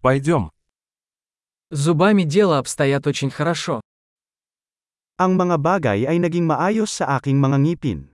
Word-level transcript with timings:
Пойдем. 0.00 0.50
Зубами 1.70 2.22
дело 2.22 2.56
обстоят 2.56 3.06
очень 3.06 3.28
хорошо. 3.28 3.82
Ang 5.20 5.36
mga 5.36 5.60
bagay 5.60 6.08
ay 6.08 6.16
naging 6.16 6.48
maayos 6.48 6.88
sa 6.88 7.20
aking 7.20 7.36
mga 7.36 7.60
ngipin. 7.60 8.08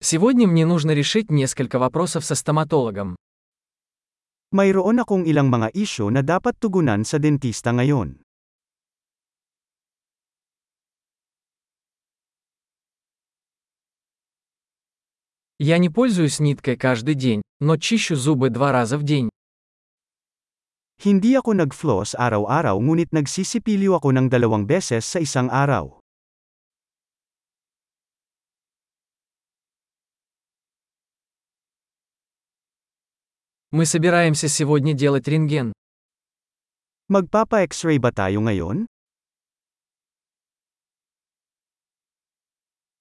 Сегодня 0.00 0.48
мне 0.48 0.64
нужно 0.64 0.96
решить 0.96 1.30
несколько 1.30 1.78
вопросов 1.78 2.24
со 2.24 2.34
стоматологом. 2.34 3.20
Mayroon 4.56 5.04
akong 5.04 5.28
ilang 5.28 5.52
mga 5.52 5.68
isyo 5.76 6.08
na 6.08 6.24
dapat 6.24 6.56
tugunan 6.56 7.04
sa 7.04 7.20
dentista 7.20 7.76
ngayon. 7.76 8.21
Я 15.62 15.78
не 15.78 15.88
пользуюсь 15.88 16.40
ниткой 16.40 16.76
каждый 16.76 17.14
день, 17.14 17.40
но 17.60 17.76
чищу 17.76 18.16
зубы 18.16 18.50
два 18.50 18.72
раза 18.72 18.98
в 18.98 19.04
день. 19.04 19.30
Hindi 20.98 21.38
ako 21.38 21.54
nag-floss 21.54 22.18
araw-araw 22.18 22.74
ngunit 22.82 23.14
nagsisipilyo 23.14 23.94
ako 23.94 24.10
ng 24.10 24.26
dalawang 24.26 24.66
beses 24.66 25.06
sa 25.06 25.22
isang 25.22 25.46
araw. 25.54 26.02
Мы 33.70 33.86
собираемся 33.86 34.50
сегодня 34.50 34.98
делать 34.98 35.30
рентген. 35.30 35.70
Magpapa-x-ray 37.06 38.02
ba 38.02 38.10
tayo 38.10 38.42
ngayon? 38.42 38.90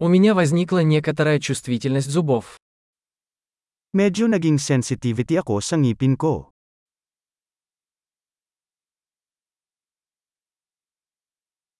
У 0.00 0.08
меня 0.08 0.34
возникла 0.34 0.82
некоторая 0.82 1.38
чувствительность 1.38 2.10
зубов. 2.10 2.58
Medyo 3.94 4.26
naging 4.26 4.58
sensitivity 4.58 5.38
ako 5.38 5.62
sa 5.62 5.78
ngipin 5.78 6.18
ko. 6.18 6.50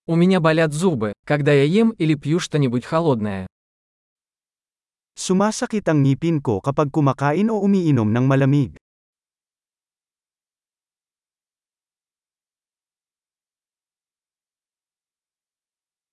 У 0.07 0.15
меня 0.15 0.39
болят 0.39 0.73
зубы, 0.73 1.12
когда 1.27 1.51
я 1.51 1.65
ем 1.65 1.91
или 1.98 2.15
пью 2.15 2.39
что-нибудь 2.39 2.85
холодное. 2.85 3.48
Sumasakit 5.19 5.83
ang 5.91 6.07
ngipin 6.07 6.39
ko 6.39 6.62
kapag 6.62 6.95
kumakain 6.95 7.51
o 7.51 7.59
umiinom 7.59 8.15
ng 8.15 8.25
malamig. 8.31 8.79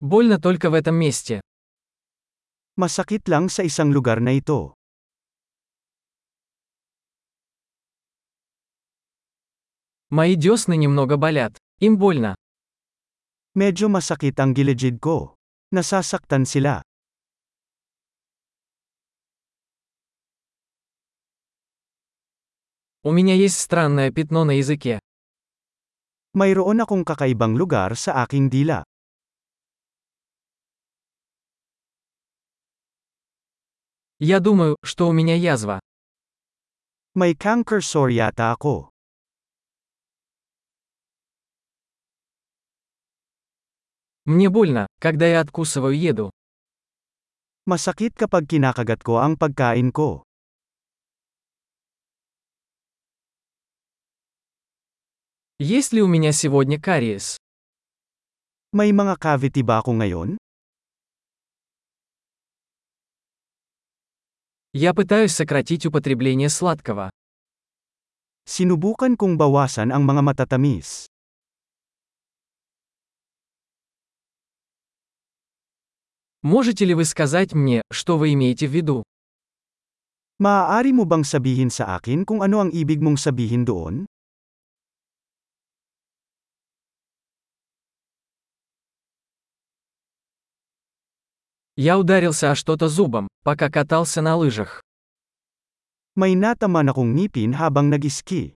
Больно 0.02 0.42
только 0.42 0.72
в 0.72 0.74
этом 0.74 0.96
месте. 0.96 1.42
Masakit 2.81 3.25
lang 3.29 3.49
sa 3.49 3.65
isang 3.65 3.93
lugar 3.93 4.21
na 4.21 4.37
ito. 4.37 4.77
Мои 10.09 10.37
десны 10.37 10.77
немного 10.77 11.17
болят. 11.17 11.59
Им 11.81 11.99
больно. 11.99 12.37
Medyo 13.55 13.89
masakit 13.89 14.39
ang 14.39 14.55
gilid 14.55 15.01
ko. 15.01 15.35
Nasasaktan 15.73 16.47
sila. 16.47 16.85
У 23.03 23.13
меня 23.13 23.35
есть 23.35 23.61
странное 23.61 24.11
пятно 24.11 24.45
на 24.45 24.59
языке. 24.59 24.99
Mayroon 26.35 26.83
akong 26.83 27.07
kakaibang 27.07 27.55
lugar 27.55 27.95
sa 27.95 28.27
aking 28.27 28.51
dila. 28.51 28.85
Я 34.24 34.40
думаю, 34.40 34.78
что 34.84 35.08
у 35.08 35.12
меня 35.14 35.34
язва. 35.34 35.80
May 37.16 37.34
canker 37.34 37.82
sore 37.82 38.14
yata 38.14 38.52
ako. 38.54 38.92
Мне 44.26 44.52
больно, 44.52 44.86
когда 45.00 45.26
я 45.26 45.40
откусываю 45.40 45.98
еду. 45.98 46.30
Masakit 47.66 48.14
kapag 48.14 48.46
kinakagat 48.46 49.02
ko 49.02 49.18
ang 49.18 49.42
pagkain 49.42 49.90
ko. 49.90 50.22
Есть 55.58 55.94
ли 55.94 56.04
у 56.04 56.08
меня 56.08 56.32
сегодня 56.32 56.80
кариес? 56.80 57.38
May 58.70 58.94
mga 58.94 59.18
cavity 59.18 59.66
ba 59.66 59.82
ako 59.82 59.98
ngayon? 59.98 60.41
Я 64.77 64.93
пытаюсь 64.93 65.33
сократить 65.33 65.87
употребление 65.87 66.53
сладкого. 66.53 67.09
Sinubukan 68.45 69.17
kong 69.17 69.41
bawasan 69.41 69.89
ang 69.89 70.05
mga 70.05 70.21
matatamis. 70.21 71.09
Можете 76.45 76.85
ли 76.85 76.93
вы 76.93 77.09
сказать 77.09 77.57
мне, 77.57 77.81
что 77.91 78.19
вы 78.21 78.37
имеете 78.37 78.69
в 78.69 78.77
виду? 78.77 79.01
Maaari 80.37 80.93
mo 80.93 81.09
bang 81.09 81.25
sabihin 81.25 81.73
sa 81.73 81.97
akin 81.97 82.29
kung 82.29 82.45
ano 82.45 82.69
ang 82.69 82.71
ibig 82.71 83.01
mong 83.01 83.17
sabihin 83.17 83.65
doon? 83.65 84.05
Я 91.76 91.98
ударился 91.98 92.52
о 92.52 92.56
что-то 92.56 92.88
зубом, 92.88 93.28
пока 93.44 93.70
катался 93.70 94.22
на 94.22 94.36
лыжах. 94.36 94.82
May 96.16 96.36
nataman 96.36 96.92
akong 96.92 97.16
ngipin 97.16 97.56
habang 97.56 97.88
nag-ski. 97.88 98.54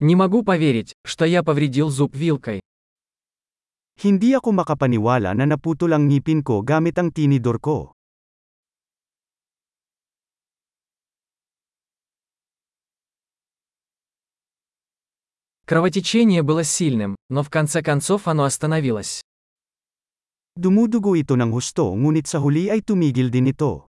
Не 0.00 0.16
могу 0.16 0.42
поверить, 0.42 0.94
что 1.04 1.24
я 1.24 1.42
повредил 1.42 1.88
зуб 1.88 2.14
вилкой. 2.14 2.60
Hindi 4.00 4.32
ako 4.32 4.52
makapaniwala 4.52 5.36
na 5.36 5.44
naputol 5.44 5.92
ang 5.92 6.08
ngipin 6.08 6.40
ko 6.40 6.64
gamit 6.64 6.96
ang 6.96 7.12
tinidor 7.12 7.60
ko. 7.60 7.92
Кровотечение 15.70 16.42
было 16.42 16.64
сильным, 16.64 17.14
но 17.28 17.44
в 17.44 17.48
конце 17.48 17.80
концов 17.80 18.26
оно 18.26 18.42
остановилось. 18.42 19.22
Dumudugo 20.58 21.14
ito 21.14 21.38
ng 21.38 21.54
husto 21.54 21.94
ngunit 21.94 22.26
sa 22.26 22.42
huli 22.42 22.66
ay 22.66 22.82
tumigil 22.82 23.30
din 23.30 23.54
ito. 23.54 23.86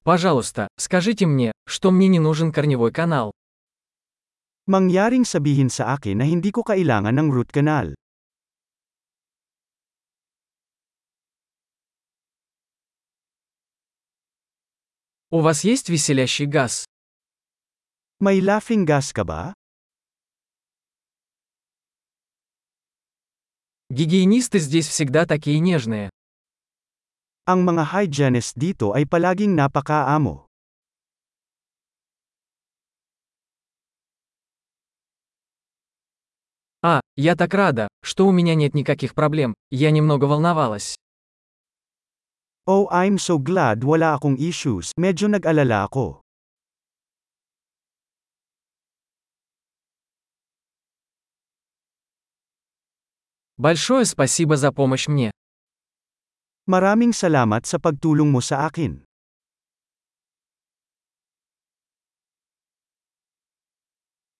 Пожалуйста, 0.00 0.72
скажите 0.80 1.26
мне, 1.26 1.52
что 1.68 1.90
мне 1.90 2.08
не 2.08 2.18
нужен 2.18 2.48
корневой 2.50 2.90
канал. 2.90 3.36
Mangyaring 4.64 5.28
sabihin 5.28 5.68
sa 5.68 5.92
akin 5.92 6.16
na 6.16 6.24
hindi 6.24 6.56
ko 6.56 6.64
kailangan 6.64 7.12
ng 7.12 7.28
root 7.28 7.52
canal. 7.52 7.92
У 15.30 15.40
вас 15.40 15.62
есть 15.62 15.90
веселящий 15.90 16.46
газ? 16.46 16.86
May 18.18 18.40
laughing 18.40 18.86
gas 18.86 19.12
ka 19.12 19.24
ba? 19.28 19.52
Гигиенисты 23.90 24.58
здесь 24.58 24.88
всегда 24.88 25.26
такие 25.26 25.60
нежные. 25.60 26.08
Ang 27.44 27.60
mga 27.68 27.92
hygienist 27.92 28.56
dito 28.56 28.96
ay 28.96 29.04
palaging 29.04 29.52
napakaamo. 29.52 30.48
А, 36.80 37.00
я 37.16 37.36
так 37.36 37.52
рада, 37.52 37.88
что 38.02 38.26
у 38.26 38.32
меня 38.32 38.54
нет 38.54 38.72
никаких 38.72 39.14
проблем, 39.14 39.52
я 39.68 39.90
немного 39.90 40.24
волновалась. 40.24 40.96
Oh, 42.67 42.87
I'm 42.91 43.19
so 43.19 43.35
glad 43.39 43.83
wala 43.83 44.15
akong 44.15 44.39
issues. 44.39 44.95
Medyo 44.95 45.27
nag-alala 45.27 45.83
ako. 45.91 46.23
Большое 53.59 54.05
спасибо 54.05 54.57
за 54.57 54.71
помощь 54.71 55.07
мне. 55.07 55.31
Maraming 56.65 57.11
salamat 57.11 57.67
sa 57.67 57.75
pagtulong 57.75 58.31
mo 58.31 58.39
sa 58.39 58.65
akin. 58.71 59.03